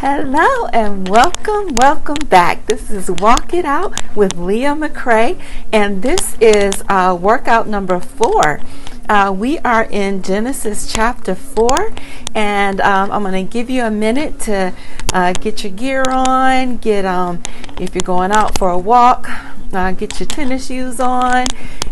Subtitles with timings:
[0.00, 2.66] Hello and welcome, welcome back.
[2.66, 5.42] This is Walk It Out with Leah McCrae,
[5.72, 8.60] and this is uh, workout number four.
[9.08, 11.92] Uh, we are in Genesis chapter 4,
[12.32, 14.72] and um, I'm going to give you a minute to
[15.12, 17.42] uh, get your gear on, get um,
[17.80, 19.28] if you're going out for a walk,
[19.72, 21.46] uh, get your tennis shoes on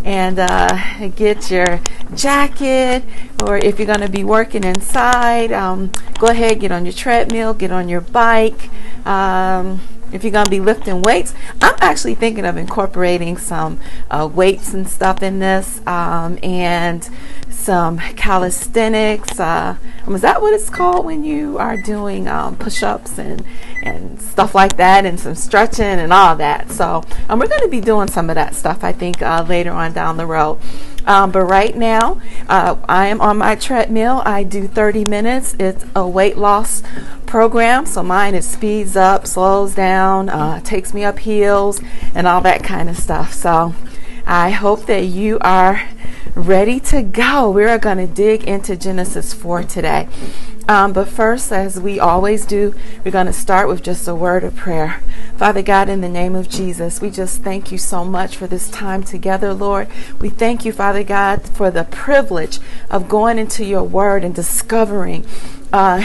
[0.04, 1.80] and uh, get your
[2.14, 3.04] jacket
[3.44, 7.52] or if you're going to be working inside um, go ahead get on your treadmill
[7.54, 8.71] get on your bike
[9.07, 9.80] um,
[10.12, 11.35] if you're going to be lifting weights.
[11.61, 13.80] I'm actually thinking of incorporating some
[14.11, 17.08] uh, weights and stuff in this um, and
[17.56, 19.40] some calisthenics.
[19.40, 19.76] Uh,
[20.08, 23.44] is that what it's called when you are doing um, push-ups and
[23.82, 26.70] and stuff like that, and some stretching and all that?
[26.70, 29.72] So, um, we're going to be doing some of that stuff, I think, uh, later
[29.72, 30.60] on down the road.
[31.06, 34.22] Um, but right now, uh, I am on my treadmill.
[34.24, 35.56] I do 30 minutes.
[35.58, 36.82] It's a weight loss
[37.26, 41.80] program, so mine it speeds up, slows down, uh, takes me up hills,
[42.14, 43.32] and all that kind of stuff.
[43.32, 43.74] So.
[44.28, 45.88] I hope that you are
[46.36, 47.50] ready to go.
[47.50, 50.06] We are going to dig into Genesis 4 today.
[50.68, 54.44] Um, but first, as we always do, we're going to start with just a word
[54.44, 55.00] of prayer.
[55.38, 58.68] Father God, in the name of Jesus, we just thank you so much for this
[58.68, 59.88] time together, Lord.
[60.20, 62.58] We thank you, Father God, for the privilege
[62.90, 65.24] of going into your word and discovering
[65.77, 66.00] uh,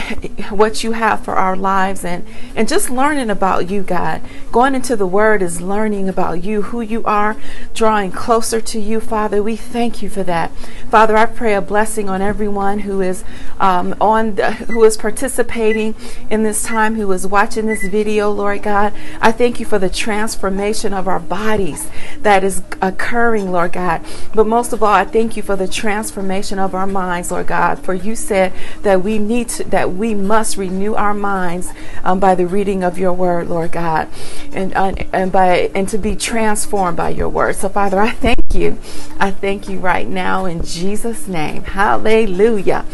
[0.50, 2.28] what you have for our lives and,
[2.58, 4.22] and just learning about you, God.
[4.52, 7.38] Going into the Word is learning about you, who you are,
[7.74, 9.42] drawing closer to you, Father.
[9.42, 10.52] We thank you for that.
[10.90, 13.24] Father, I pray a blessing on everyone who is
[13.62, 15.96] um, on the, who is participating
[16.30, 18.94] in this time, who is watching this video, Lord God.
[19.22, 24.04] I thank you for the transformation of our bodies that is occurring, Lord God.
[24.36, 27.80] But most of all, I thank you for the transformation of our minds, Lord God.
[27.80, 31.72] For you said that we need to, that we must renew our minds
[32.04, 34.08] um, by the reading of your word, Lord God,
[34.52, 37.56] and uh, and by and to be transformed by your word.
[37.56, 38.78] So, Father, I thank you.
[39.20, 41.64] I thank you right now in Jesus' name.
[41.64, 42.86] Hallelujah.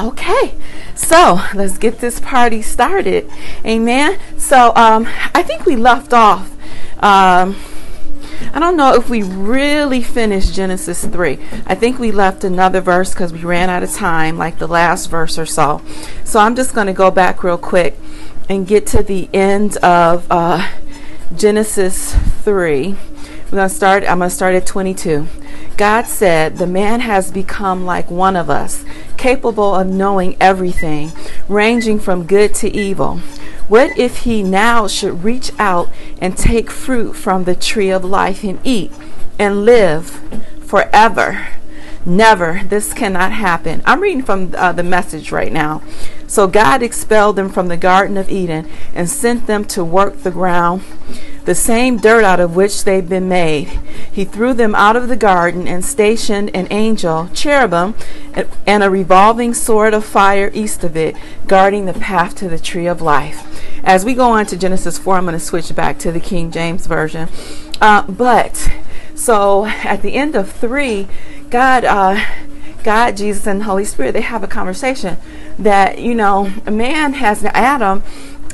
[0.00, 0.54] Okay,
[0.94, 3.28] so let's get this party started.
[3.64, 4.20] Amen.
[4.36, 6.54] So um, I think we left off.
[7.02, 7.56] Um,
[8.52, 11.38] I don't know if we really finished Genesis 3.
[11.66, 15.06] I think we left another verse because we ran out of time, like the last
[15.06, 15.82] verse or so.
[16.24, 17.96] So I'm just going to go back real quick
[18.48, 20.68] and get to the end of uh,
[21.36, 22.96] Genesis 3.
[23.44, 25.26] We're going to start, I'm going to start at 22.
[25.76, 28.84] God said, The man has become like one of us,
[29.16, 31.12] capable of knowing everything,
[31.48, 33.20] ranging from good to evil.
[33.68, 35.90] What if he now should reach out
[36.20, 38.90] and take fruit from the tree of life and eat
[39.38, 40.20] and live
[40.64, 41.48] forever?
[42.06, 42.62] Never.
[42.64, 43.82] This cannot happen.
[43.84, 45.82] I'm reading from uh, the message right now.
[46.26, 50.30] So God expelled them from the Garden of Eden and sent them to work the
[50.30, 50.82] ground,
[51.48, 53.68] the same dirt out of which they've been made.
[54.12, 57.94] He threw them out of the garden and stationed an angel, cherubim,
[58.66, 61.16] and a revolving sword of fire east of it,
[61.46, 63.46] guarding the path to the tree of life.
[63.82, 66.50] As we go on to Genesis 4, I'm going to switch back to the King
[66.50, 67.30] James Version.
[67.80, 68.70] Uh, but,
[69.14, 71.08] so at the end of 3,
[71.48, 72.22] God, uh,
[72.84, 75.16] God, Jesus, and Holy Spirit, they have a conversation
[75.58, 78.02] that, you know, a man has, Adam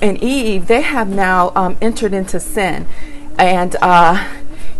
[0.00, 2.86] and Eve, they have now um, entered into sin.
[3.38, 4.28] And, uh,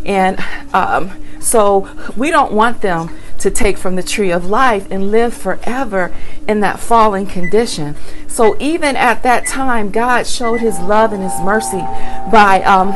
[0.05, 0.39] and
[0.73, 5.35] um, so we don't want them to take from the tree of life and live
[5.35, 6.13] forever
[6.49, 7.97] in that fallen condition.
[8.27, 11.85] So even at that time, God showed his love and his mercy
[12.33, 12.93] by um,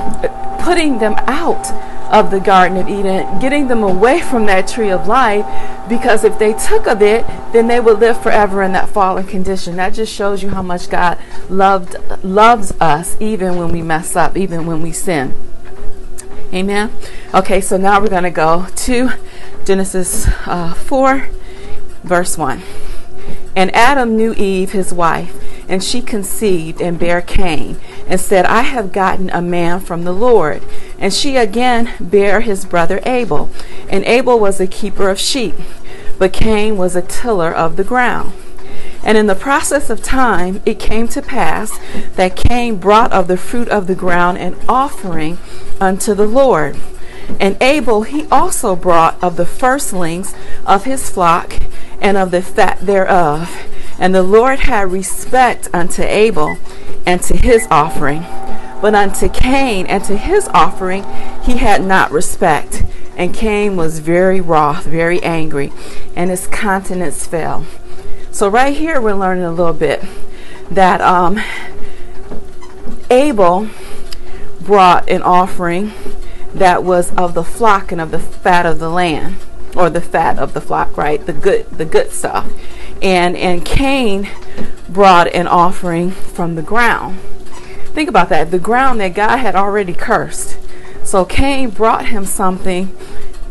[0.60, 1.66] putting them out
[2.10, 5.44] of the Garden of Eden, getting them away from that tree of life,
[5.88, 9.76] because if they took of it, then they would live forever in that fallen condition.
[9.76, 11.18] That just shows you how much God
[11.48, 15.34] loved loves us, even when we mess up, even when we sin.
[16.52, 16.90] Amen.
[17.34, 19.10] Okay, so now we're going to go to
[19.66, 21.28] Genesis uh, 4,
[22.02, 22.62] verse 1.
[23.54, 28.62] And Adam knew Eve, his wife, and she conceived and bare Cain, and said, I
[28.62, 30.62] have gotten a man from the Lord.
[30.98, 33.50] And she again bare his brother Abel.
[33.88, 35.54] And Abel was a keeper of sheep,
[36.18, 38.32] but Cain was a tiller of the ground.
[39.04, 41.78] And in the process of time, it came to pass
[42.16, 45.38] that Cain brought of the fruit of the ground an offering
[45.80, 46.76] unto the Lord.
[47.38, 50.34] And Abel he also brought of the firstlings
[50.66, 51.54] of his flock
[52.00, 53.66] and of the fat thereof.
[53.98, 56.58] And the Lord had respect unto Abel
[57.06, 58.20] and to his offering.
[58.80, 61.04] But unto Cain and to his offering
[61.42, 62.84] he had not respect.
[63.16, 65.72] And Cain was very wroth, very angry,
[66.14, 67.66] and his countenance fell.
[68.30, 70.04] So, right here, we're learning a little bit
[70.70, 71.40] that um,
[73.10, 73.68] Abel
[74.60, 75.92] brought an offering
[76.54, 79.36] that was of the flock and of the fat of the land
[79.74, 82.50] or the fat of the flock right the good the good stuff
[83.02, 84.28] and and Cain
[84.88, 87.18] brought an offering from the ground.
[87.92, 90.58] Think about that the ground that God had already cursed.
[91.04, 92.94] So Cain brought him something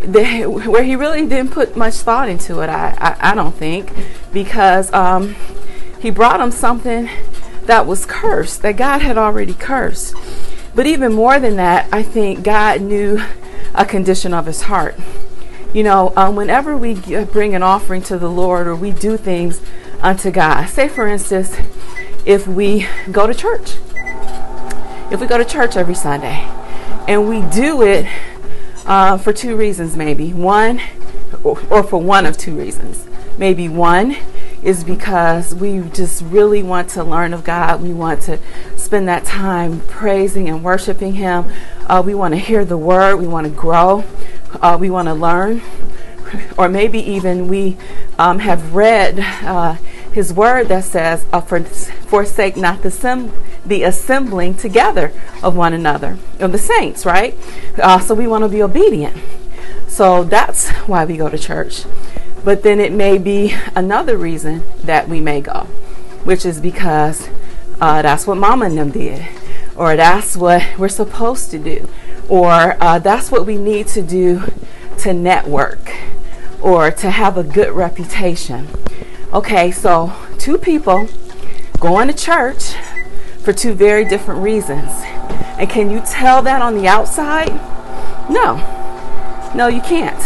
[0.01, 3.91] that, where he really didn't put much thought into it I I, I don't think
[4.31, 5.35] because um,
[5.99, 7.09] he brought him something
[7.65, 10.15] that was cursed that God had already cursed.
[10.73, 13.21] But even more than that, I think God knew
[13.73, 14.95] a condition of his heart.
[15.73, 19.61] You know, um, whenever we bring an offering to the Lord or we do things
[20.01, 21.57] unto God, say for instance,
[22.25, 23.75] if we go to church,
[25.11, 26.45] if we go to church every Sunday
[27.07, 28.05] and we do it
[28.85, 30.81] uh, for two reasons, maybe one,
[31.43, 33.05] or, or for one of two reasons.
[33.37, 34.17] Maybe one
[34.63, 37.81] is because we just really want to learn of God.
[37.81, 38.39] We want to
[38.75, 41.45] spend that time praising and worshiping Him.
[41.85, 43.17] Uh, we want to hear the word.
[43.17, 44.03] We want to grow.
[44.62, 45.62] Uh, we want to learn.
[46.57, 47.77] Or maybe even we
[48.19, 49.74] um, have read uh,
[50.12, 53.31] His word that says, uh, for, forsake not the,
[53.65, 57.36] the assembling together of one another, of the saints, right?
[57.81, 59.15] Uh, so we want to be obedient.
[59.88, 61.86] So that's why we go to church.
[62.44, 65.68] But then it may be another reason that we may go,
[66.24, 67.30] which is because
[67.80, 69.27] uh, that's what mama and them did,
[69.75, 71.89] or that's what we're supposed to do,
[72.29, 74.44] or uh, that's what we need to do
[75.00, 75.95] to network
[76.62, 78.68] or to have a good reputation.
[79.33, 81.07] Okay, so two people
[81.79, 82.74] going to church
[83.39, 84.89] for two very different reasons.
[85.57, 87.50] And can you tell that on the outside?
[88.30, 88.56] No.
[89.56, 90.19] No, you can't.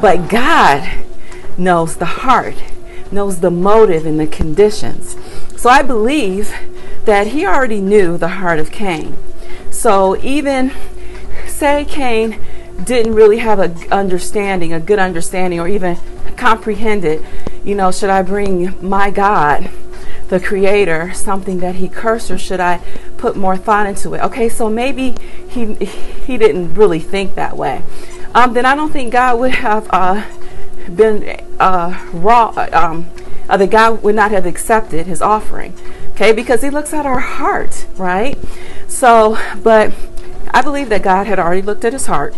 [0.00, 1.04] But God
[1.58, 2.56] knows the heart,
[3.12, 5.16] knows the motive and the conditions.
[5.56, 6.54] So I believe
[7.04, 9.16] that he already knew the heart of Cain.
[9.70, 10.72] So even
[11.56, 12.38] say Cain
[12.84, 15.96] didn't really have a understanding, a good understanding, or even
[16.36, 17.22] comprehend it,
[17.64, 19.70] you know, should I bring my God,
[20.28, 22.82] the creator, something that he cursed, or should I
[23.16, 24.20] put more thought into it?
[24.22, 25.14] Okay, so maybe
[25.48, 27.82] he he didn't really think that way.
[28.34, 30.22] Um, then I don't think God would have uh,
[30.94, 33.08] been uh, raw, um,
[33.48, 35.74] uh, the guy would not have accepted his offering.
[36.10, 38.38] Okay, because he looks at our heart, right?
[38.88, 39.92] So, but
[40.56, 42.34] I believe that God had already looked at his heart.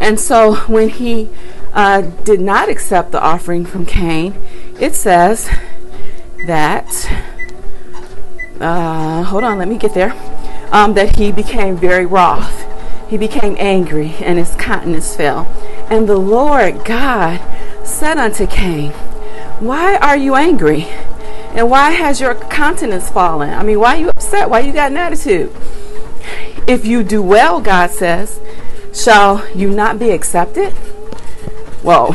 [0.00, 1.28] And so when he
[1.72, 4.34] uh, did not accept the offering from Cain,
[4.80, 5.48] it says
[6.48, 6.88] that,
[8.58, 10.12] uh, hold on, let me get there,
[10.72, 12.66] um, that he became very wroth.
[13.08, 15.46] He became angry and his countenance fell.
[15.88, 17.40] And the Lord God
[17.86, 18.90] said unto Cain,
[19.60, 20.88] Why are you angry?
[21.54, 23.50] And why has your countenance fallen?
[23.50, 24.50] I mean, why are you upset?
[24.50, 25.54] Why you got an attitude?
[26.70, 28.38] If you do well, God says,
[28.94, 30.70] shall you not be accepted?
[31.82, 32.12] Whoa,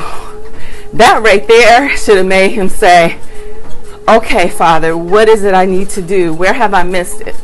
[0.94, 3.20] that right there should have made him say,
[4.08, 6.34] Okay, Father, what is it I need to do?
[6.34, 7.36] Where have I missed it?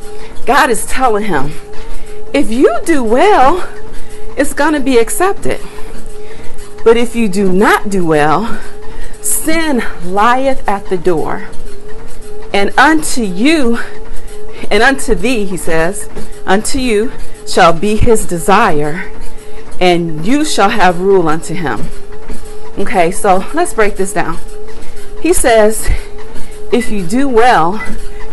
[0.45, 1.51] God is telling him,
[2.33, 3.67] If you do well,
[4.37, 5.59] it's going to be accepted.
[6.85, 8.57] But if you do not do well,
[9.19, 11.49] sin lieth at the door.
[12.53, 13.79] And unto you,
[14.71, 16.07] and unto thee, he says,
[16.45, 17.11] unto you
[17.47, 19.11] shall be his desire,
[19.79, 21.81] and you shall have rule unto him.
[22.77, 24.37] Okay, so let's break this down.
[25.21, 25.89] He says,
[26.71, 27.83] if you do well,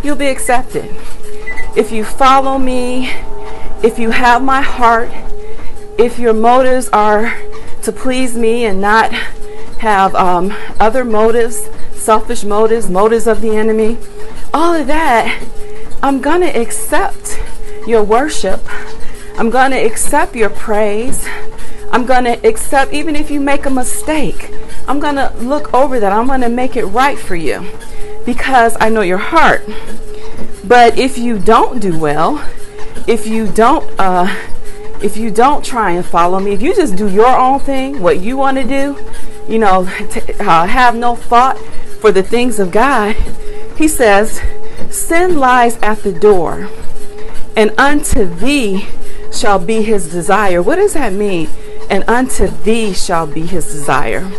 [0.02, 0.88] you'll be accepted.
[1.76, 3.10] If you follow me,
[3.82, 5.10] if you have my heart,
[5.98, 7.36] if your motives are
[7.82, 9.12] to please me and not
[9.80, 13.98] have um, other motives, selfish motives, motives of the enemy,
[14.54, 15.42] all of that,
[16.02, 17.37] I'm going to accept
[17.88, 18.60] your worship.
[19.38, 21.26] I'm going to accept your praise.
[21.90, 24.52] I'm going to accept, even if you make a mistake,
[24.86, 26.12] I'm going to look over that.
[26.12, 27.66] I'm going to make it right for you
[28.26, 29.62] because I know your heart.
[30.64, 32.44] But if you don't do well,
[33.06, 34.26] if you don't, uh,
[35.02, 38.20] if you don't try and follow me, if you just do your own thing, what
[38.20, 38.98] you want to do,
[39.48, 41.58] you know, t- uh, have no thought
[42.00, 43.16] for the things of God,
[43.76, 44.42] he says,
[44.90, 46.68] sin lies at the door,
[47.58, 48.86] and unto thee
[49.32, 50.62] shall be his desire.
[50.62, 51.48] What does that mean?
[51.90, 54.30] And unto thee shall be his desire.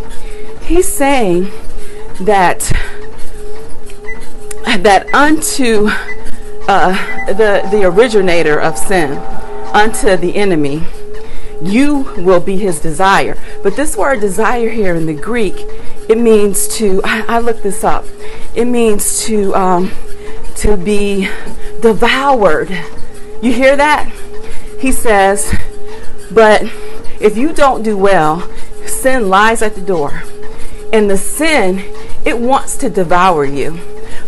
[0.62, 1.52] He's saying
[2.22, 2.60] that
[4.80, 5.90] that unto
[6.70, 6.94] uh,
[7.28, 9.18] the the originator of sin
[9.74, 10.86] unto the enemy,
[11.62, 13.38] you will be his desire.
[13.64, 15.56] But this word desire here in the Greek,
[16.08, 18.06] it means to, I, I looked this up,
[18.56, 19.92] it means to um,
[20.56, 21.28] to be
[21.82, 22.70] devoured.
[23.42, 24.12] You hear that?
[24.80, 25.54] He says,
[26.32, 26.64] but
[27.20, 28.50] if you don't do well,
[28.86, 30.24] sin lies at the door.
[30.94, 31.80] And the sin,
[32.26, 33.80] it wants to devour you.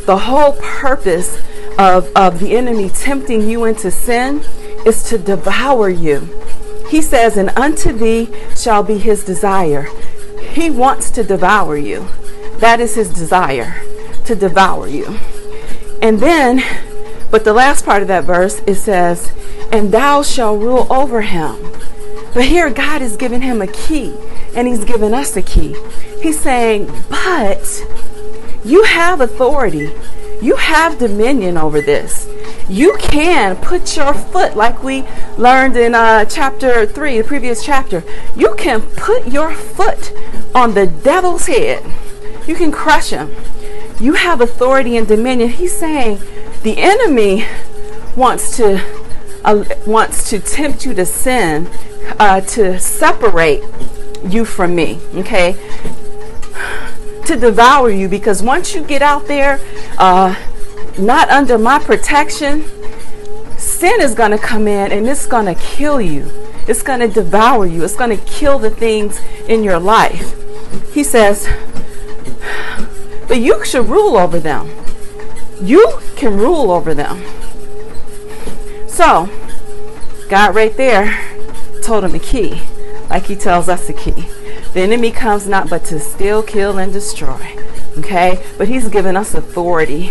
[0.06, 1.40] The whole purpose
[1.78, 4.44] of, of the enemy tempting you into sin
[4.86, 6.28] is to devour you.
[6.90, 9.88] He says, And unto thee shall be his desire.
[10.52, 12.08] He wants to devour you.
[12.58, 13.82] That is his desire,
[14.26, 15.18] to devour you.
[16.02, 16.64] And then,
[17.32, 19.32] but the last part of that verse, it says,
[19.72, 21.58] And thou shalt rule over him.
[22.34, 24.16] But here, God is giving him a key,
[24.56, 25.76] and he's giving us a key.
[26.22, 27.84] He's saying, But
[28.64, 29.92] you have authority,
[30.42, 32.28] you have dominion over this
[32.72, 35.04] you can put your foot, like we
[35.38, 38.02] learned in uh, chapter 3, the previous chapter,
[38.36, 40.14] you can put your foot
[40.56, 41.84] on the devil's head.
[42.48, 43.30] You can crush him.
[44.00, 45.50] You have authority and dominion.
[45.50, 46.20] He's saying
[46.64, 47.46] the enemy
[48.16, 48.82] wants to
[49.44, 51.68] uh, wants to tempt you to sin,
[52.20, 53.64] uh, to separate
[54.24, 55.00] you from me.
[55.16, 55.54] Okay,
[57.26, 59.60] to devour you because once you get out there,
[59.98, 60.36] uh,
[61.00, 62.66] not under my protection,
[63.58, 66.30] sin is going to come in and it's going to kill you.
[66.68, 67.84] It's going to devour you.
[67.84, 70.36] It's going to kill the things in your life.
[70.94, 71.50] He says,
[73.28, 74.70] but you should rule over them.
[75.62, 77.24] You can rule over them.
[78.88, 79.30] So,
[80.30, 81.20] God right there
[81.84, 82.62] told him a key,
[83.10, 84.28] like he tells us a key.
[84.74, 87.58] The enemy comes not but to steal, kill, and destroy.
[87.98, 88.44] Okay?
[88.58, 90.10] But he's given us authority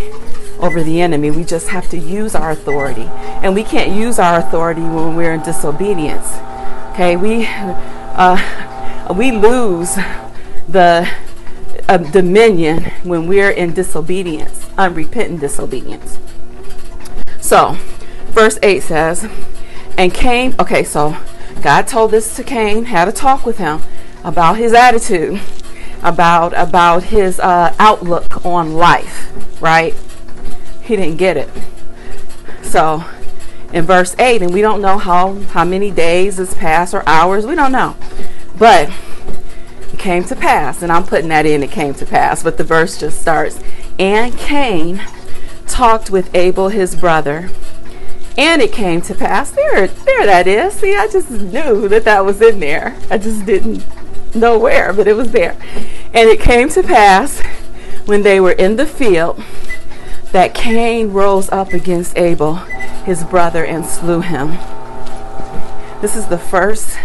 [0.59, 1.31] over the enemy.
[1.31, 3.09] We just have to use our authority.
[3.41, 6.37] And we can't use our authority when we're in disobedience.
[6.91, 9.95] Okay, we uh, we lose
[10.67, 11.09] the
[11.87, 16.19] uh, dominion when we're in disobedience, unrepentant disobedience.
[17.39, 17.77] So,
[18.27, 19.29] verse 8 says,
[19.97, 21.17] And Cain, okay, so
[21.61, 23.81] God told this to Cain, had a talk with him
[24.23, 25.41] about his attitude,
[26.03, 29.95] about about his uh, outlook on life, right?
[30.91, 31.49] he didn't get it.
[32.61, 33.03] So
[33.71, 37.45] in verse 8, and we don't know how, how many days has passed or hours,
[37.45, 37.95] we don't know.
[38.57, 38.91] But
[39.93, 42.63] it came to pass, and I'm putting that in, it came to pass, but the
[42.63, 43.59] verse just starts.
[44.01, 44.99] And Cain
[45.67, 47.51] talked with Abel his brother,
[48.35, 49.51] and it came to pass.
[49.51, 50.73] There, there that is.
[50.73, 52.97] See, I just knew that that was in there.
[53.11, 53.85] I just didn't
[54.35, 55.55] know where, but it was there.
[56.15, 57.41] And it came to pass
[58.07, 59.39] when they were in the field
[60.31, 62.55] that Cain rose up against Abel,
[63.05, 64.57] his brother, and slew him.
[66.01, 66.97] This is the first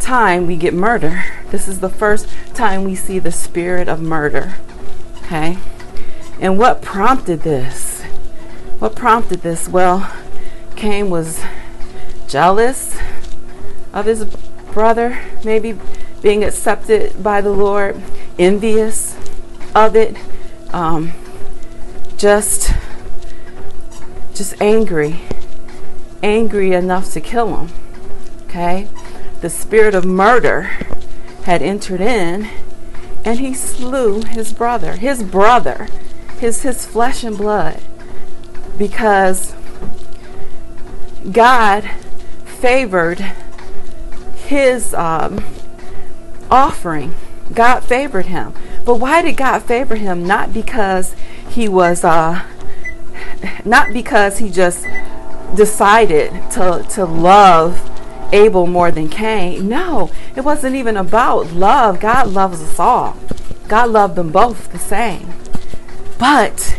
[0.00, 1.24] time we get murder.
[1.50, 4.54] This is the first time we see the spirit of murder.
[5.18, 5.58] Okay?
[6.40, 8.02] And what prompted this?
[8.78, 9.68] What prompted this?
[9.68, 10.12] Well,
[10.76, 11.42] Cain was
[12.28, 12.98] jealous
[13.92, 14.24] of his
[14.72, 15.78] brother, maybe
[16.20, 18.02] being accepted by the Lord,
[18.38, 19.16] envious
[19.74, 20.16] of it.
[20.72, 21.12] Um,
[22.16, 22.72] just
[24.34, 25.20] just angry
[26.22, 27.68] angry enough to kill him
[28.44, 28.88] okay
[29.42, 30.62] the spirit of murder
[31.44, 32.48] had entered in
[33.24, 35.88] and he slew his brother his brother
[36.38, 37.80] his his flesh and blood
[38.78, 39.54] because
[41.30, 41.90] God
[42.44, 43.20] favored
[44.36, 45.44] his um,
[46.50, 47.14] offering
[47.52, 48.52] God favored him
[48.84, 51.14] but why did God favor him not because
[51.48, 52.44] he was uh,
[53.64, 54.86] not because he just
[55.54, 57.90] decided to, to love
[58.32, 59.68] Abel more than Cain.
[59.68, 62.00] No, it wasn't even about love.
[62.00, 63.16] God loves us all.
[63.68, 65.32] God loved them both the same.
[66.18, 66.76] But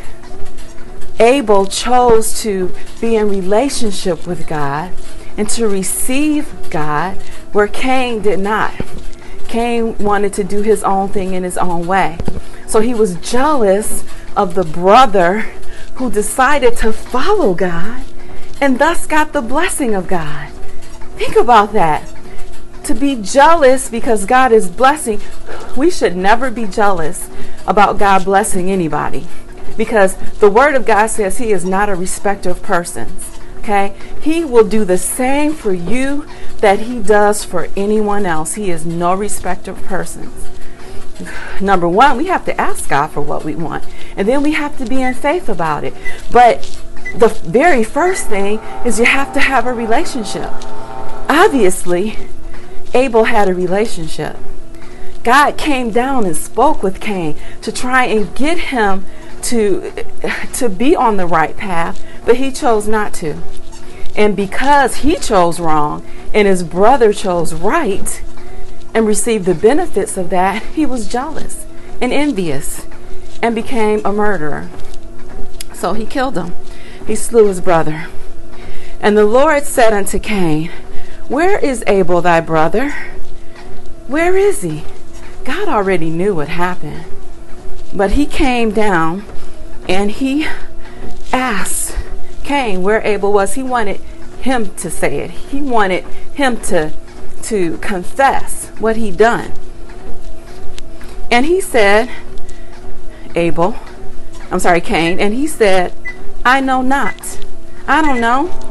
[1.19, 4.91] Abel chose to be in relationship with God
[5.35, 7.17] and to receive God
[7.51, 8.73] where Cain did not.
[9.47, 12.17] Cain wanted to do his own thing in his own way.
[12.67, 14.03] So he was jealous
[14.35, 15.41] of the brother
[15.95, 18.03] who decided to follow God
[18.59, 20.51] and thus got the blessing of God.
[21.17, 22.03] Think about that.
[22.87, 25.21] To be jealous because God is blessing,
[25.75, 27.29] we should never be jealous
[27.67, 29.27] about God blessing anybody
[29.75, 33.39] because the Word of God says He is not a respecter of persons.
[33.59, 33.93] Okay?
[34.21, 36.25] He will do the same for you
[36.59, 38.53] that He does for anyone else.
[38.53, 40.47] He is no respecter of persons
[41.61, 43.83] number one, we have to ask God for what we want.
[44.15, 45.93] And then we have to be in faith about it.
[46.31, 46.63] But
[47.15, 50.49] the very first thing is you have to have a relationship.
[51.29, 52.17] Obviously,
[52.97, 54.37] Abel had a relationship.
[55.23, 59.05] God came down and spoke with Cain to try and get him
[59.43, 59.93] to
[60.53, 63.37] to be on the right path, but he chose not to.
[64.15, 68.23] And because he chose wrong and his brother chose right
[68.95, 71.67] and received the benefits of that, he was jealous
[72.01, 72.87] and envious
[73.43, 74.69] and became a murderer.
[75.71, 76.55] So he killed him.
[77.05, 78.07] He slew his brother.
[78.99, 80.71] And the Lord said unto Cain,
[81.27, 82.91] Where is Abel thy brother?
[84.07, 84.85] Where is he?
[85.43, 87.05] God already knew what happened.
[87.93, 89.23] But he came down
[89.89, 90.47] and he
[91.33, 91.97] asked
[92.43, 93.55] Cain where Abel was.
[93.55, 93.97] He wanted
[94.41, 95.31] him to say it.
[95.31, 96.03] He wanted
[96.33, 96.93] him to
[97.43, 99.51] to confess what he'd done.
[101.31, 102.09] And he said,
[103.35, 103.75] Abel,
[104.51, 105.93] I'm sorry, Cain, and he said,
[106.43, 107.45] I know not.
[107.87, 108.66] I don't know.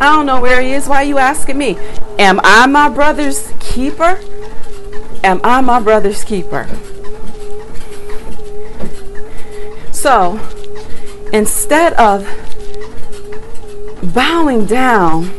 [0.00, 0.88] I don't know where he is.
[0.88, 1.78] Why are you asking me?
[2.18, 4.20] Am I my brother's keeper?
[5.24, 6.68] Am I my brother's keeper?
[9.92, 10.38] So,
[11.32, 12.26] instead of
[14.14, 15.30] bowing down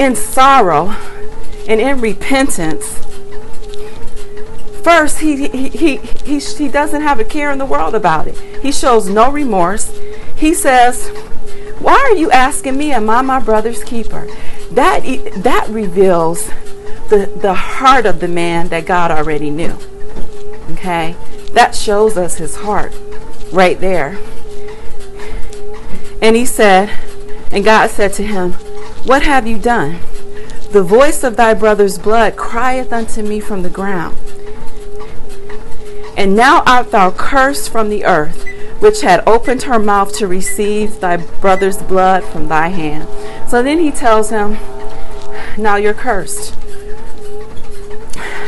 [0.00, 0.88] in sorrow
[1.68, 2.98] and in repentance,
[4.82, 8.36] first he, he, he, he, he doesn't have a care in the world about it.
[8.62, 9.96] He shows no remorse.
[10.36, 11.10] He says,
[11.80, 12.92] why are you asking me?
[12.92, 14.26] Am I my brother's keeper?
[14.72, 15.02] That,
[15.42, 16.46] that reveals
[17.08, 19.76] the, the heart of the man that God already knew.
[20.72, 21.16] Okay?
[21.52, 22.94] That shows us his heart
[23.52, 24.18] right there.
[26.20, 26.90] And he said,
[27.50, 28.52] and God said to him,
[29.04, 30.00] What have you done?
[30.72, 34.18] The voice of thy brother's blood crieth unto me from the ground.
[36.16, 38.44] And now art thou cursed from the earth,
[38.80, 43.08] which had opened her mouth to receive thy brother's blood from thy hand.
[43.48, 44.58] So then he tells him,
[45.56, 46.56] Now you're cursed.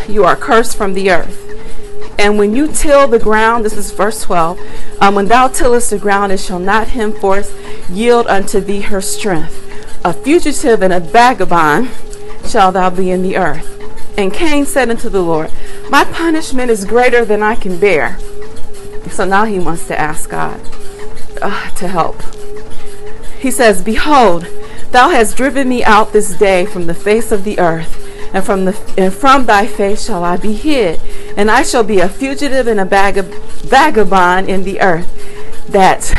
[0.09, 1.47] You are cursed from the earth.
[2.19, 4.59] And when you till the ground, this is verse 12,
[5.01, 7.57] um, when thou tillest the ground, it shall not henceforth
[7.89, 9.57] yield unto thee her strength.
[10.05, 11.91] A fugitive and a vagabond
[12.47, 13.67] shall thou be in the earth.
[14.19, 15.51] And Cain said unto the Lord,
[15.89, 18.19] My punishment is greater than I can bear.
[19.11, 20.61] So now he wants to ask God
[21.41, 22.21] uh, to help.
[23.39, 24.47] He says, Behold,
[24.91, 28.01] thou hast driven me out this day from the face of the earth
[28.33, 31.01] and from the and from thy face shall I be hid,
[31.37, 35.17] and I shall be a fugitive and a vagabond in the earth.
[35.67, 36.15] That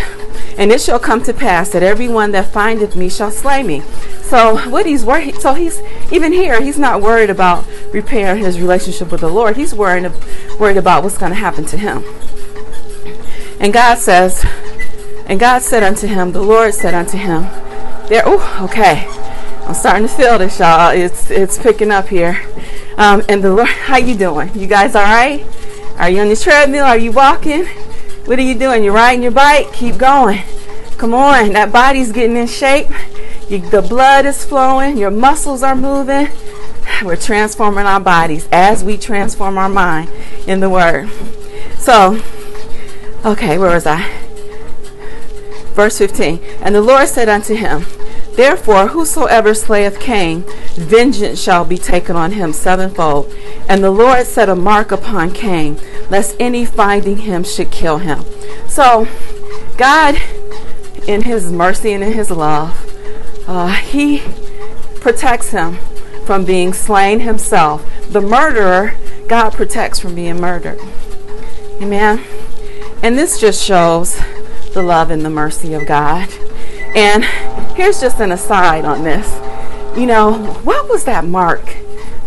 [0.57, 3.81] and it shall come to pass that everyone that findeth me shall slay me.
[4.21, 9.11] So what he's worried so he's even here, he's not worried about repairing his relationship
[9.11, 9.57] with the Lord.
[9.57, 10.11] He's worried
[10.59, 12.03] worried about what's going to happen to him.
[13.61, 14.43] And God says,
[15.27, 17.43] and God said unto him, the Lord said unto him,
[18.09, 19.07] there, oh, okay.
[19.67, 20.89] I'm starting to feel this, y'all.
[20.89, 22.41] It's it's picking up here.
[22.97, 24.49] Um, and the Lord, how you doing?
[24.55, 25.45] You guys all right?
[25.97, 26.85] Are you on the treadmill?
[26.85, 27.67] Are you walking?
[28.25, 28.83] What are you doing?
[28.83, 29.71] You're riding your bike?
[29.73, 30.41] Keep going.
[30.97, 32.87] Come on, that body's getting in shape.
[33.47, 34.97] You, the blood is flowing.
[34.97, 36.29] Your muscles are moving.
[37.03, 40.09] We're transforming our bodies as we transform our mind
[40.47, 41.09] in the Word.
[41.77, 42.21] So,
[43.25, 44.09] okay, where was I?
[45.73, 46.39] Verse 15.
[46.61, 47.85] And the Lord said unto him,
[48.35, 50.43] Therefore, whosoever slayeth Cain,
[50.75, 53.33] vengeance shall be taken on him sevenfold.
[53.67, 55.77] And the Lord set a mark upon Cain,
[56.09, 58.23] lest any finding him should kill him.
[58.67, 59.07] So,
[59.77, 60.15] God,
[61.07, 62.87] in his mercy and in his love,
[63.47, 64.21] uh, he
[65.01, 65.75] protects him
[66.25, 67.85] from being slain himself.
[68.09, 68.95] The murderer,
[69.27, 70.79] God protects from being murdered.
[71.81, 72.23] Amen.
[73.03, 74.19] And this just shows
[74.73, 76.29] the love and the mercy of God.
[76.95, 77.23] And
[77.75, 79.27] here's just an aside on this.
[79.97, 81.77] You know, what was that mark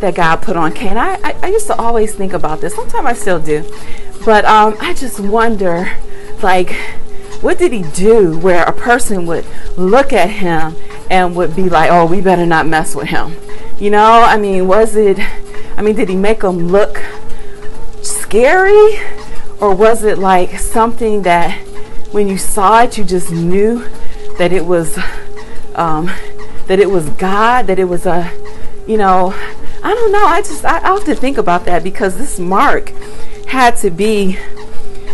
[0.01, 0.97] that God put on Cain?
[0.97, 2.75] I, I, I used to always think about this.
[2.75, 3.65] Sometimes I still do.
[4.25, 5.97] But um, I just wonder,
[6.43, 6.73] like,
[7.41, 9.45] what did he do where a person would
[9.77, 10.77] look at him
[11.11, 13.37] and would be like, oh, we better not mess with him?
[13.79, 15.19] You know, I mean, was it,
[15.77, 17.03] I mean, did he make him look
[18.03, 18.99] scary?
[19.65, 21.59] Or was it like something that
[22.13, 23.83] when you saw it, you just knew
[24.37, 24.99] that it was
[25.75, 26.11] um,
[26.67, 28.31] that it was God, that it was a,
[28.87, 29.33] you know,
[29.83, 30.27] I don't know.
[30.27, 32.91] I just I, often think about that because this mark
[33.47, 34.39] had to be.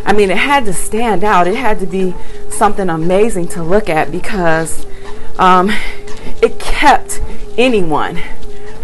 [0.04, 1.46] I mean, it had to stand out.
[1.46, 2.12] It had to be
[2.48, 4.84] something amazing to look at because
[5.38, 5.70] um,
[6.42, 7.22] it kept
[7.56, 8.20] anyone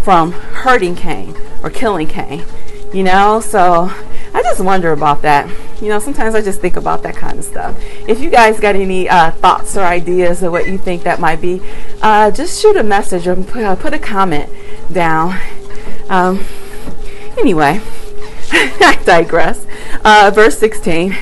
[0.05, 2.45] from hurting Cain or killing Cain.
[2.95, 3.91] You know, so
[4.37, 5.49] I just wonder about that.
[5.81, 7.75] You know, sometimes I just think about that kind of stuff.
[8.07, 11.41] If you guys got any uh, thoughts or ideas of what you think that might
[11.41, 11.63] be,
[12.03, 14.51] uh, just shoot a message or put, uh, put a comment
[14.93, 15.41] down.
[16.11, 16.45] Um,
[17.39, 17.81] anyway,
[18.53, 19.67] I digress.
[20.05, 21.17] Uh, verse 16.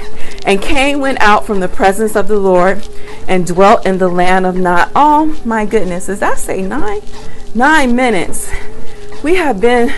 [0.45, 2.85] And Cain went out from the presence of the Lord
[3.29, 4.91] and dwelt in the land of Nod.
[4.97, 7.01] Oh my goodness, does that say nine?
[7.55, 8.51] Nine minutes.
[9.23, 9.95] We have been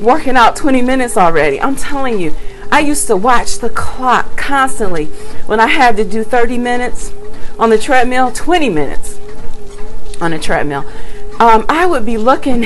[0.00, 1.60] working out 20 minutes already.
[1.60, 2.34] I'm telling you,
[2.70, 5.06] I used to watch the clock constantly
[5.46, 7.12] when I had to do 30 minutes
[7.58, 9.18] on the treadmill, 20 minutes
[10.20, 10.84] on the treadmill.
[11.38, 12.64] Um, I would be looking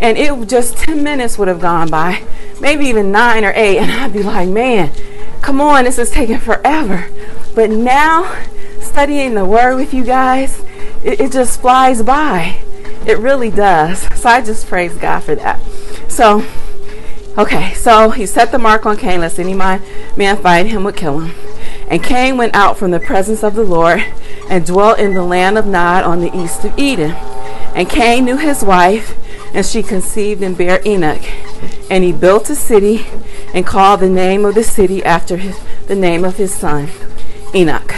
[0.00, 2.22] and it just 10 minutes would have gone by,
[2.60, 4.92] maybe even nine or eight, and I'd be like, man,
[5.40, 7.08] come on, this is taking forever.
[7.54, 8.42] But now,
[8.80, 10.62] studying the Word with you guys,
[11.02, 12.60] it, it just flies by.
[13.06, 14.06] It really does.
[14.14, 15.60] So I just praise God for that.
[16.14, 16.46] So,
[17.36, 19.80] okay, so he set the mark on Cain, lest any man
[20.36, 21.34] find him would kill him.
[21.88, 24.00] And Cain went out from the presence of the Lord
[24.48, 27.10] and dwelt in the land of Nod on the east of Eden.
[27.74, 29.16] And Cain knew his wife,
[29.52, 31.24] and she conceived and bare Enoch.
[31.90, 33.06] And he built a city
[33.52, 36.90] and called the name of the city after his, the name of his son,
[37.52, 37.92] Enoch.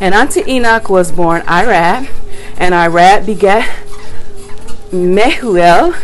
[0.00, 2.08] And unto Enoch was born Irad,
[2.56, 3.68] and Irad begat
[4.90, 5.94] Mehuel,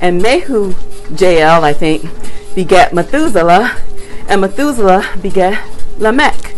[0.00, 2.10] and Mehujael, I think,
[2.54, 3.76] begat Methuselah,
[4.28, 5.62] and Methuselah begat
[5.98, 6.54] Lamech.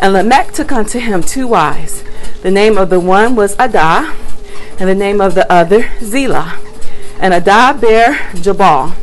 [0.00, 2.02] And Lamech took unto him two wives.
[2.42, 4.14] The name of the one was Adah,
[4.78, 6.58] and the name of the other Zillah.
[7.20, 8.94] And Adah bare Jabal.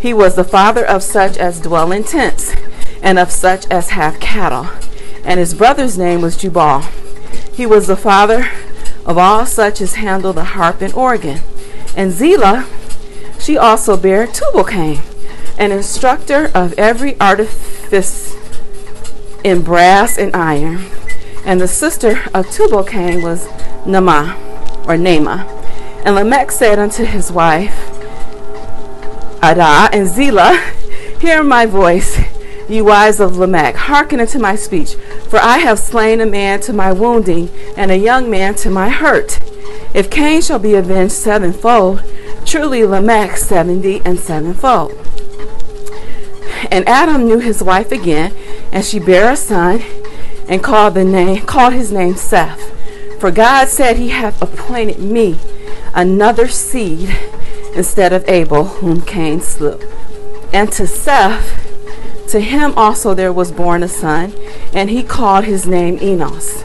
[0.00, 2.54] He was the father of such as dwell in tents,
[3.02, 4.68] and of such as have cattle.
[5.24, 6.82] And his brother's name was Jubal.
[7.52, 8.48] He was the father
[9.04, 11.40] of all such as handle the harp and organ.
[11.94, 12.66] And Zillah,
[13.40, 15.00] she also bare Tubal-Cain,
[15.58, 18.36] an instructor of every artifice
[19.42, 20.84] in brass and iron.
[21.44, 23.48] And the sister of Tubal-Cain was
[23.86, 24.36] Nama,
[24.86, 25.46] or Nama.
[26.04, 27.74] And Lamech said unto his wife,
[29.42, 30.56] Adah and Zillah,
[31.20, 32.18] Hear my voice,
[32.68, 34.94] ye wives of Lamech, hearken unto my speech.
[35.28, 38.88] For I have slain a man to my wounding, and a young man to my
[38.88, 39.38] hurt.
[39.94, 42.02] If Cain shall be avenged sevenfold,
[42.50, 44.90] truly Lamech seventy and sevenfold.
[46.68, 48.34] And Adam knew his wife again,
[48.72, 49.80] and she bare a son,
[50.48, 52.60] and called the name called his name Seth.
[53.20, 55.38] For God said, He hath appointed me
[55.94, 57.16] another seed
[57.76, 59.78] instead of Abel, whom Cain slew.
[60.52, 64.34] And to Seth, to him also there was born a son,
[64.72, 66.64] and he called his name Enos.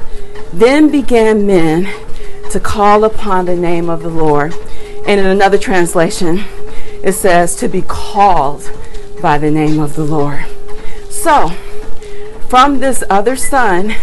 [0.51, 1.87] Then began men
[2.49, 4.55] to call upon the name of the Lord.
[5.07, 6.43] And in another translation,
[7.03, 8.69] it says to be called
[9.21, 10.45] by the name of the Lord.
[11.09, 11.49] So,
[12.49, 13.95] from this other son,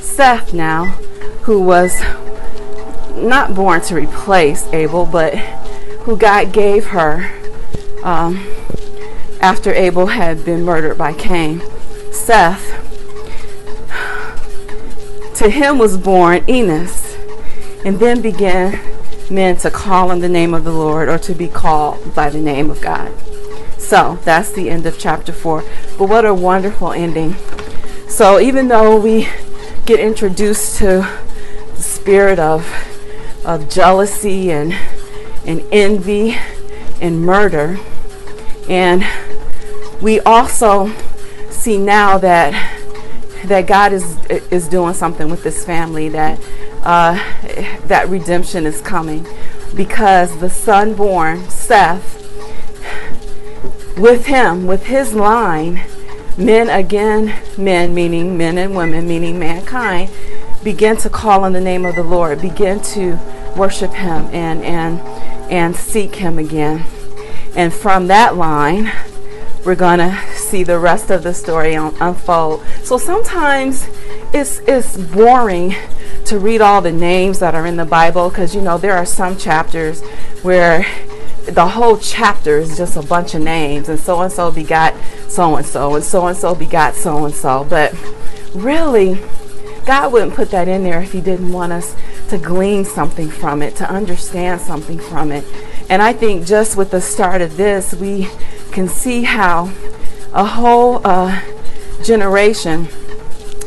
[0.00, 0.86] Seth now,
[1.42, 2.00] who was
[3.14, 5.36] not born to replace Abel, but
[6.04, 7.32] who God gave her
[8.04, 8.46] um,
[9.40, 11.62] after Abel had been murdered by Cain.
[12.12, 12.64] Seth,
[15.34, 17.16] to him was born Enos,
[17.84, 18.80] and then began
[19.30, 22.40] men to call on the name of the Lord or to be called by the
[22.40, 23.12] name of God.
[23.78, 25.62] So that's the end of chapter 4.
[25.98, 27.34] But what a wonderful ending.
[28.08, 29.28] So even though we
[29.84, 31.08] get introduced to
[31.76, 32.66] the spirit of
[33.46, 34.74] of jealousy and,
[35.46, 36.36] and envy
[37.00, 37.78] and murder.
[38.68, 39.06] And
[40.02, 40.92] we also
[41.50, 42.82] see now that
[43.44, 46.40] that God is is doing something with this family that
[46.86, 47.14] uh,
[47.86, 49.26] that redemption is coming
[49.74, 52.22] because the son born Seth
[53.98, 55.82] with him with his line
[56.38, 60.10] men again men meaning men and women meaning mankind
[60.62, 63.18] begin to call on the name of the Lord begin to
[63.56, 65.00] worship him and and
[65.50, 66.84] and seek him again.
[67.56, 68.92] And from that line,
[69.64, 72.62] we're going to see the rest of the story unfold.
[72.84, 73.88] So sometimes
[74.32, 75.74] it's it's boring
[76.26, 79.06] to read all the names that are in the Bible because you know there are
[79.06, 80.02] some chapters
[80.42, 80.84] where
[81.44, 84.92] the whole chapter is just a bunch of names and so and so begot
[85.28, 87.64] so and so and so and so begot so and so.
[87.70, 87.94] But
[88.54, 89.20] really,
[89.84, 91.94] God wouldn't put that in there if He didn't want us
[92.28, 95.44] to glean something from it, to understand something from it.
[95.88, 98.28] And I think just with the start of this, we
[98.72, 99.70] can see how
[100.32, 101.40] a whole uh,
[102.02, 102.88] generation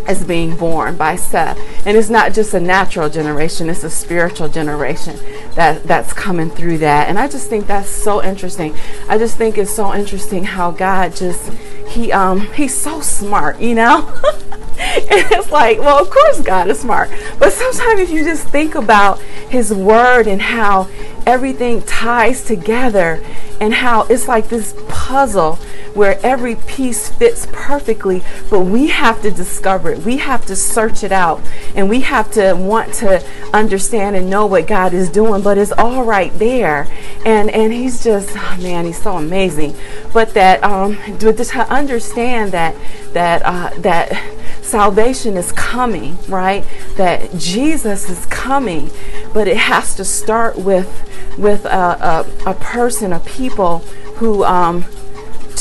[0.10, 1.58] is being born by Seth.
[1.86, 5.18] And it's not just a natural generation, it's a spiritual generation
[5.56, 7.08] that, that's coming through that.
[7.10, 8.76] And I just think that's so interesting.
[9.08, 11.52] I just think it's so interesting how God just
[11.90, 14.08] he um he's so smart, you know?
[14.80, 17.10] and it's like, well, of course God is smart.
[17.38, 20.90] But sometimes if you just think about his word and how
[21.26, 23.24] everything ties together
[23.60, 25.60] and how it's like this puzzle
[25.94, 30.00] where every piece fits perfectly, but we have to discover it.
[30.00, 31.42] We have to search it out
[31.76, 35.72] and we have to want to understand and know what God is doing, but it's
[35.72, 36.88] all right there.
[37.26, 39.76] And and he's just oh man, he's so amazing.
[40.14, 42.76] But that um to understand that
[43.14, 46.66] that uh, that salvation is coming, right?
[46.96, 48.90] That Jesus is coming,
[49.34, 51.06] but it has to start with
[51.38, 53.80] with a, a, a person, a people
[54.20, 54.84] who um,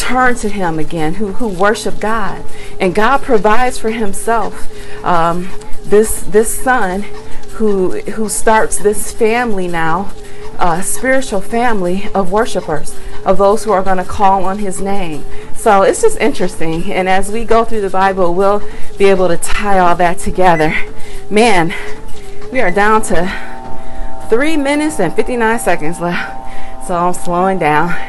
[0.09, 2.43] turn to Him again, who who worship God,
[2.81, 4.55] and God provides for Himself
[5.05, 5.49] um,
[5.85, 7.03] this this Son
[7.57, 10.13] who who starts this family now,
[10.59, 15.25] a spiritual family of worshipers, of those who are going to call on His name.
[15.55, 16.91] So it's just interesting.
[16.93, 18.63] And as we go through the Bible, we'll
[18.97, 20.75] be able to tie all that together.
[21.29, 21.75] Man,
[22.51, 26.87] we are down to three minutes and 59 seconds left.
[26.87, 28.08] So I'm slowing down.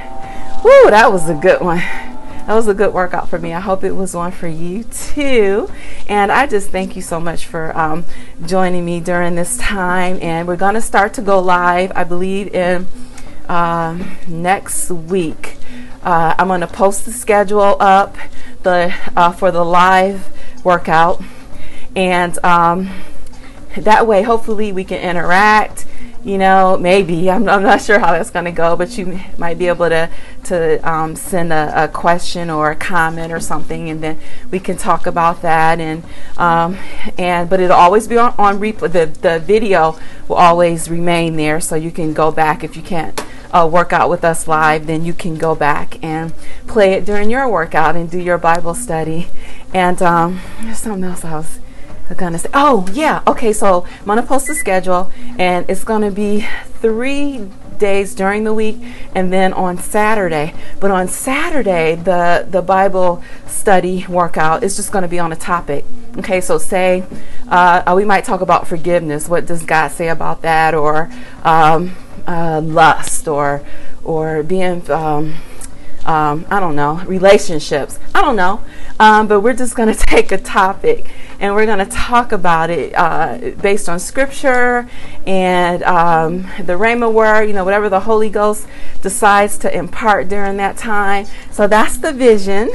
[0.69, 1.79] Woo, that was a good one.
[1.79, 3.53] That was a good workout for me.
[3.53, 5.67] I hope it was one for you too.
[6.07, 8.05] And I just thank you so much for um,
[8.45, 10.19] joining me during this time.
[10.21, 12.85] And we're going to start to go live, I believe, in
[13.47, 15.57] uh, next week.
[16.03, 18.15] Uh, I'm going to post the schedule up
[18.61, 20.31] the uh, for the live
[20.63, 21.19] workout,
[21.95, 22.91] and um,
[23.75, 25.87] that way, hopefully, we can interact.
[26.23, 29.57] You know, maybe I'm, I'm not sure how that's going to go, but you might
[29.57, 30.09] be able to
[30.45, 34.19] to um, send a, a, question or a comment or something, and then
[34.51, 35.79] we can talk about that.
[35.79, 36.03] And
[36.37, 36.77] um,
[37.17, 38.91] and but it'll always be on, on replay.
[38.91, 43.23] The the video will always remain there, so you can go back if you can't
[43.51, 46.33] uh, workout with us live, then you can go back and
[46.67, 49.27] play it during your workout and do your Bible study.
[49.73, 51.59] And um, there's something else I was
[52.33, 52.49] to say.
[52.53, 53.21] Oh, yeah.
[53.27, 56.47] Okay, so I'm to post the schedule, and it's to be
[56.81, 58.77] three days during the week
[59.15, 60.53] and then on Saturday.
[60.79, 65.35] But on Saturday, the, the Bible study workout is just going to be on a
[65.35, 65.85] topic.
[66.17, 67.03] Okay, so say
[67.47, 69.29] uh, we might talk about forgiveness.
[69.29, 70.73] What does God say about that?
[70.73, 71.09] Or
[71.43, 71.95] um,
[72.27, 73.63] uh, lust or
[74.03, 75.35] or being um,
[76.05, 77.99] um, I don't know relationships.
[78.13, 78.63] I don't know,
[78.99, 81.05] um, but we're just going to take a topic
[81.39, 84.89] and we're going to talk about it uh, based on scripture
[85.25, 87.45] and um, the Rhema word.
[87.45, 88.67] You know, whatever the Holy Ghost
[89.01, 91.25] decides to impart during that time.
[91.51, 92.69] So that's the vision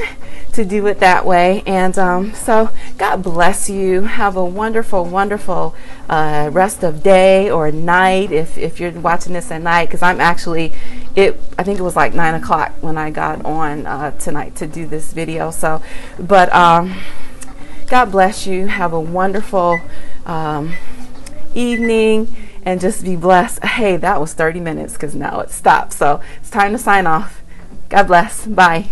[0.53, 1.61] to do it that way.
[1.67, 4.03] And um, so, God bless you.
[4.03, 5.75] Have a wonderful, wonderful
[6.09, 9.85] uh, rest of day or night if, if you're watching this at night.
[9.87, 10.73] Because I'm actually,
[11.15, 11.39] it.
[11.59, 14.87] I think it was like nine o'clock when I got on uh, tonight to do
[14.87, 15.51] this video.
[15.51, 15.81] So,
[16.17, 16.95] but um,
[17.87, 18.67] God bless you.
[18.67, 19.79] Have a wonderful
[20.25, 20.75] um,
[21.53, 23.63] evening and just be blessed.
[23.63, 25.93] Hey, that was 30 minutes because now it stopped.
[25.93, 27.41] So it's time to sign off.
[27.89, 28.47] God bless.
[28.47, 28.89] Bye.